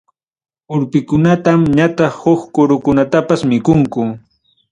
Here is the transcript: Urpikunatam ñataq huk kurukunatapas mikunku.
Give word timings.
Urpikunatam 0.75 1.59
ñataq 1.77 2.13
huk 2.23 2.41
kurukunatapas 2.53 3.41
mikunku. 3.51 4.01